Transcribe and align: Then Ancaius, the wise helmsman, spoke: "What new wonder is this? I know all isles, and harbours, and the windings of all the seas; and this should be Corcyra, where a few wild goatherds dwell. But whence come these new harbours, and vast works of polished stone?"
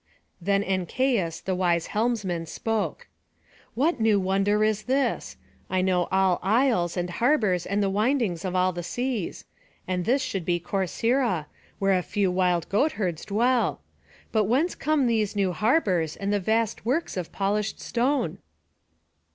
Then 0.41 0.63
Ancaius, 0.63 1.41
the 1.41 1.53
wise 1.53 1.85
helmsman, 1.85 2.47
spoke: 2.47 3.07
"What 3.75 3.99
new 3.99 4.19
wonder 4.19 4.63
is 4.63 4.85
this? 4.85 5.37
I 5.69 5.81
know 5.83 6.07
all 6.11 6.39
isles, 6.41 6.97
and 6.97 7.07
harbours, 7.07 7.67
and 7.67 7.83
the 7.83 7.89
windings 7.91 8.43
of 8.43 8.55
all 8.55 8.73
the 8.73 8.81
seas; 8.81 9.45
and 9.87 10.03
this 10.03 10.23
should 10.23 10.43
be 10.43 10.59
Corcyra, 10.59 11.45
where 11.77 11.95
a 11.95 12.01
few 12.01 12.31
wild 12.31 12.67
goatherds 12.67 13.25
dwell. 13.25 13.79
But 14.31 14.45
whence 14.45 14.73
come 14.73 15.05
these 15.05 15.35
new 15.35 15.51
harbours, 15.53 16.15
and 16.15 16.33
vast 16.33 16.83
works 16.83 17.15
of 17.15 17.31
polished 17.31 17.79
stone?" 17.79 18.39